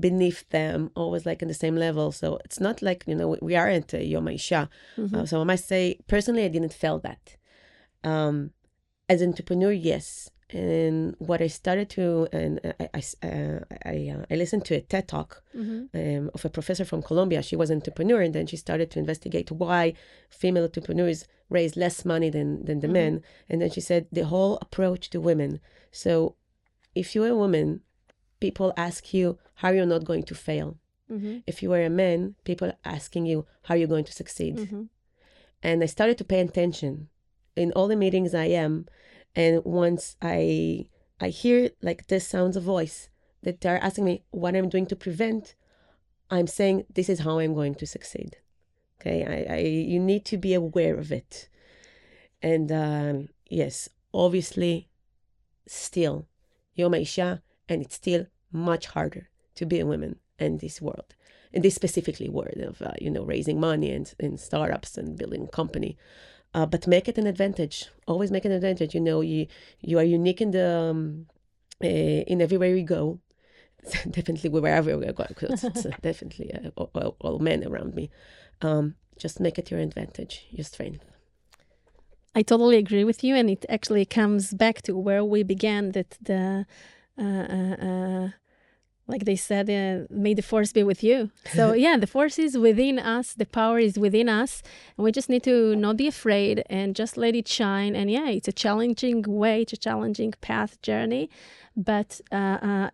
[0.00, 2.12] beneath them, always like in the same level.
[2.12, 4.68] So it's not like you know we aren't uh, Yom Isha.
[4.96, 5.14] Mm-hmm.
[5.14, 7.36] Uh, so I must say personally, I didn't feel that.
[8.04, 8.52] Um,
[9.08, 14.24] as an entrepreneur, yes, and what I started to and I I uh, I, uh,
[14.30, 15.96] I, listened to a TED talk mm-hmm.
[15.98, 17.42] um, of a professor from Columbia.
[17.42, 19.94] She was an entrepreneur, and then she started to investigate why
[20.30, 22.92] female entrepreneurs raise less money than than the mm-hmm.
[22.94, 23.22] men.
[23.48, 25.60] And then she said the whole approach to women.
[25.90, 26.36] So,
[26.94, 27.82] if you're a woman,
[28.40, 30.76] people ask you how you're not going to fail.
[31.10, 31.38] Mm-hmm.
[31.46, 34.56] If you are a man, people are asking you how are you're going to succeed.
[34.56, 34.82] Mm-hmm.
[35.62, 37.08] And I started to pay attention
[37.56, 38.86] in all the meetings I am
[39.34, 40.86] and once I
[41.20, 43.08] I hear like this sounds a voice
[43.42, 45.54] that they're asking me what I'm doing to prevent,
[46.30, 48.36] I'm saying this is how I'm going to succeed.
[49.00, 51.48] Okay, I, I you need to be aware of it.
[52.42, 54.88] And um, yes, obviously,
[55.66, 56.26] still,
[56.74, 59.28] Yom Isha, and it's still much harder
[59.58, 61.14] to be a woman in this world,
[61.52, 65.46] in this specifically world of uh, you know raising money and in startups and building
[65.48, 65.96] company
[66.54, 67.86] uh, but make it an advantage.
[68.06, 68.94] Always make an advantage.
[68.94, 69.46] You know, you
[69.80, 71.26] you are unique in the um,
[71.82, 73.20] uh, in everywhere you go.
[74.10, 78.10] definitely wherever we go, because it's definitely uh, all, all, men around me.
[78.60, 81.04] Um, just make it your advantage, your strength.
[82.34, 85.92] I totally agree with you, and it actually comes back to where we began.
[85.92, 86.66] That the
[87.16, 88.28] uh, uh, uh
[89.08, 91.30] like they said, uh, may the force be with you.
[91.58, 94.62] So, yeah, the force is within us, the power is within us.
[94.96, 97.96] And we just need to not be afraid and just let it shine.
[97.96, 101.30] And yeah, it's a challenging way, it's a challenging path journey.
[101.74, 102.90] But uh, uh,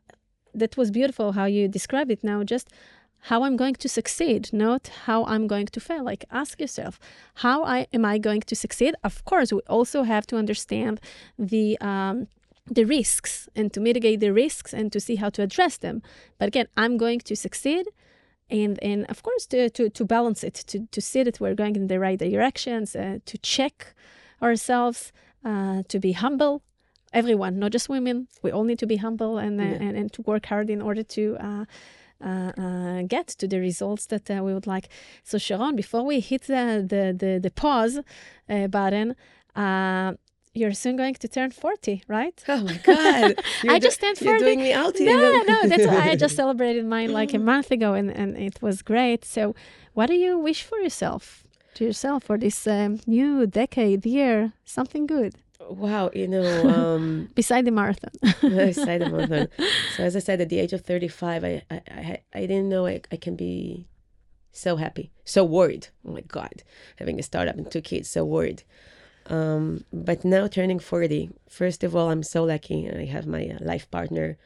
[0.54, 2.44] that was beautiful how you described it now.
[2.44, 2.68] Just
[3.28, 6.04] how I'm going to succeed, not how I'm going to fail.
[6.04, 7.00] Like ask yourself,
[7.36, 8.94] how I am I going to succeed?
[9.02, 11.00] Of course, we also have to understand
[11.38, 12.28] the um,
[12.70, 16.02] the risks and to mitigate the risks and to see how to address them.
[16.38, 17.86] But again, I'm going to succeed
[18.50, 21.76] and and of course to to, to balance it, to, to see that we're going
[21.76, 23.94] in the right directions, uh, to check
[24.42, 25.12] ourselves,
[25.44, 26.62] uh, to be humble.
[27.12, 29.78] Everyone, not just women, we all need to be humble and uh, Yeah.
[29.88, 31.64] and, and to work hard in order to uh,
[32.24, 34.88] uh, uh, get to the results that uh, we would like.
[35.22, 38.00] So Sharon, before we hit the the the, the pause
[38.48, 39.14] uh, button,
[39.54, 40.14] uh,
[40.54, 42.42] you're soon going to turn 40, right?
[42.48, 43.34] Oh my God.
[43.64, 44.44] You're just turned You're 40.
[44.44, 45.16] doing me out here.
[45.16, 48.62] No, no, that's why I just celebrated mine like a month ago and, and it
[48.62, 49.24] was great.
[49.24, 49.54] So,
[49.94, 51.44] what do you wish for yourself,
[51.74, 55.34] to yourself, for this um, new decade, year, something good
[55.70, 58.10] Wow, you know, um, beside the marathon?
[58.74, 59.48] side of marathon.
[59.96, 62.86] So as I said, at the age of 35, I I, I, I didn't know
[62.86, 63.88] I, I can be
[64.52, 65.88] so happy, so worried.
[66.06, 66.62] Oh my God,
[66.98, 68.62] having a startup and two kids, so worried.
[69.26, 72.90] Um, but now turning 40, first of all, I'm so lucky.
[72.90, 74.36] I have my uh, life partner.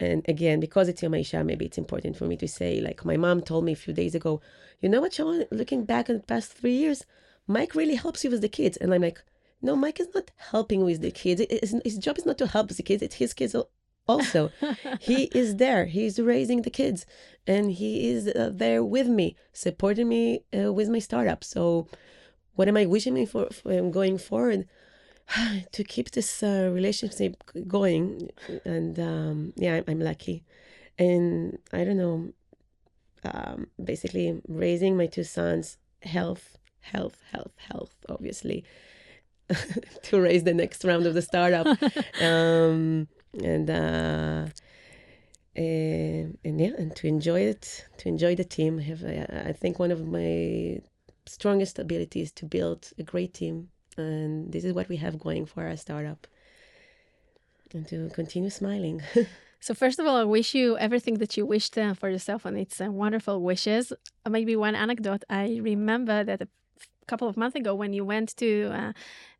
[0.00, 3.16] And again, because it's Yom Ha'isha, maybe it's important for me to say, like my
[3.16, 4.40] mom told me a few days ago,
[4.80, 7.04] you know what, Sharon, looking back in the past three years,
[7.48, 8.76] Mike really helps you with the kids.
[8.76, 9.20] And I'm like,
[9.60, 11.40] no, Mike is not helping with the kids.
[11.40, 13.02] It- his job is not to help the kids.
[13.02, 13.56] It's his kids
[14.06, 14.50] also.
[15.00, 15.86] he is there.
[15.86, 17.04] He's raising the kids,
[17.46, 21.42] and he is uh, there with me, supporting me uh, with my startup.
[21.42, 21.88] So,
[22.58, 24.66] what am I wishing me for, for going forward?
[25.72, 27.36] to keep this uh, relationship
[27.68, 28.30] going,
[28.64, 30.42] and um, yeah, I'm, I'm lucky,
[30.98, 32.32] and I don't know.
[33.24, 38.64] Um, basically, raising my two sons, health, health, health, health, obviously,
[40.04, 41.66] to raise the next round of the startup.
[42.20, 43.06] um,
[43.44, 44.46] and uh,
[45.54, 48.80] and, and yeah, and to enjoy it, to enjoy the team.
[48.80, 50.80] I have uh, I think one of my
[51.28, 55.64] strongest abilities to build a great team, and this is what we have going for
[55.64, 56.26] our startup.
[57.72, 59.02] And to continue smiling.
[59.60, 62.56] So, first of all, I wish you everything that you wished uh, for yourself, and
[62.56, 63.92] it's uh, wonderful wishes.
[64.28, 65.24] Maybe one anecdote.
[65.28, 66.48] I remember that
[67.06, 68.92] couple of months ago when you went to uh,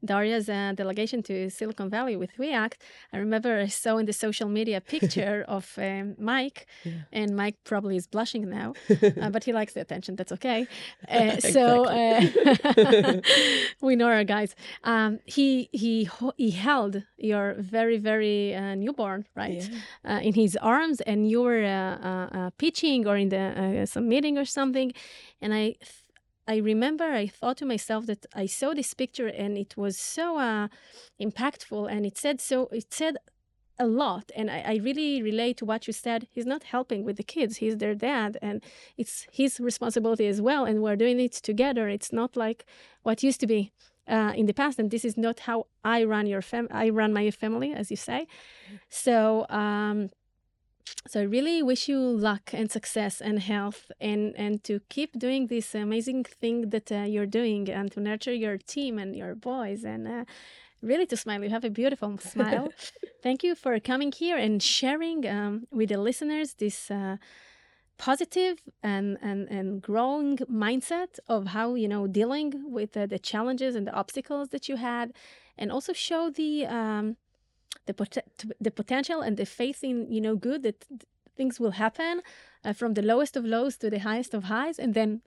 [0.03, 2.82] Daria's uh, delegation to Silicon Valley with React,
[3.12, 6.93] I remember I saw in the social media picture of um, Mike, Yeah.
[7.12, 8.72] and Mike probably is blushing now,
[9.20, 10.16] uh, but he likes the attention.
[10.16, 10.66] That's okay.
[11.09, 12.20] Uh, So uh,
[13.80, 14.55] we know our guys.
[14.84, 19.68] Um, he he he held your very very uh, newborn right
[20.05, 20.11] Yeah.
[20.16, 23.86] uh, in his arms, and you were uh, uh, uh, pitching or in the uh,
[23.86, 24.93] some meeting or something,
[25.43, 25.74] and I.
[26.49, 30.39] I remember I thought to myself that I saw this picture and it was so
[30.39, 30.69] uh,
[31.21, 33.19] impactful and it said so it said
[33.79, 36.27] a lot and I, I really relate to what you said.
[36.31, 38.65] He's not helping with the kids, he's their dad and
[38.97, 41.87] it's his responsibility as well and we're doing it together.
[41.89, 42.65] It's not like
[43.03, 43.71] what used to be
[44.09, 47.13] uh, in the past and this is not how I run your fam I run
[47.13, 48.27] my family as you say.
[48.89, 50.09] So um
[51.07, 55.47] so I really wish you luck and success and health and and to keep doing
[55.47, 59.84] this amazing thing that uh, you're doing and to nurture your team and your boys
[59.84, 60.24] and uh,
[60.82, 61.43] really to smile.
[61.43, 62.68] You have a beautiful smile.
[63.22, 67.16] Thank you for coming here and sharing um, with the listeners this uh,
[67.99, 73.74] positive and, and, and growing mindset of how, you know, dealing with uh, the challenges
[73.74, 75.12] and the obstacles that you had
[75.59, 77.16] and also show the, um,
[77.87, 78.19] the, pot-
[78.61, 80.85] the potential and the faith in, you know, good that
[81.37, 82.23] things will happen
[82.64, 85.21] uh, from the lowest of lows to the highest of highs and then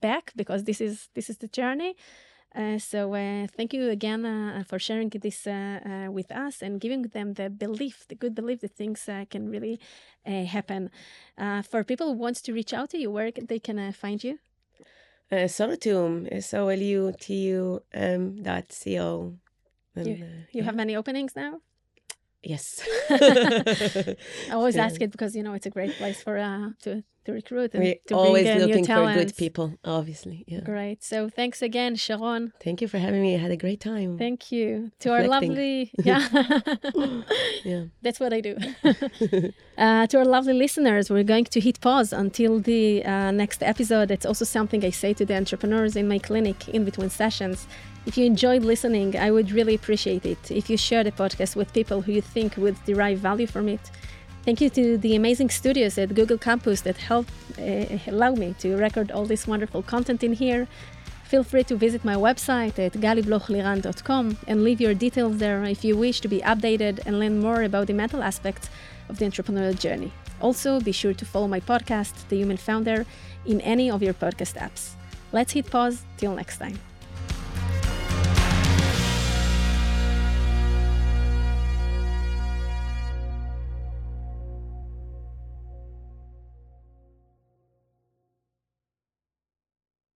[0.00, 1.96] back because this is this is the journey
[2.54, 6.80] uh, so uh, thank you again uh, for sharing this uh, uh, with us and
[6.80, 9.78] giving them the belief, the good belief that things uh, can really
[10.26, 10.88] uh, happen.
[11.36, 14.24] Uh, for people who wants to reach out to you, where they can uh, find
[14.24, 14.38] you?
[15.30, 19.34] Uh, Solutum, S O L U T U M dot C O.
[19.94, 20.62] And, You- uh, You yeah.
[20.64, 21.60] have many openings now.
[22.52, 22.64] Yes.
[23.10, 24.86] I always Yeah.
[24.86, 26.90] ask it because you know it's a great place for uh, to
[27.26, 30.44] to recruit and We're to always bring uh, new looking for good people, obviously.
[30.52, 30.60] Yeah.
[30.72, 31.04] Great.
[31.04, 32.52] So thanks again, Sharon.
[32.66, 33.34] Thank you for having me.
[33.34, 34.16] I had a great time.
[34.16, 36.26] Thank you to our lovely yeah.
[37.64, 37.84] yeah.
[38.04, 38.56] That's what I do.
[39.76, 44.10] uh, to our lovely listeners, we're going to hit pause until the uh, next episode.
[44.10, 47.66] It's also something I say to the entrepreneurs in my clinic in between sessions.
[48.08, 51.74] If you enjoyed listening, I would really appreciate it if you share the podcast with
[51.74, 53.82] people who you think would derive value from it.
[54.46, 58.78] Thank you to the amazing studios at Google Campus that helped uh, allow me to
[58.78, 60.66] record all this wonderful content in here.
[61.24, 65.94] Feel free to visit my website at galiblochliran.com and leave your details there if you
[65.94, 68.70] wish to be updated and learn more about the mental aspects
[69.10, 70.10] of the entrepreneurial journey.
[70.40, 73.04] Also, be sure to follow my podcast, The Human Founder,
[73.44, 74.92] in any of your podcast apps.
[75.30, 76.06] Let's hit pause.
[76.16, 76.78] Till next time.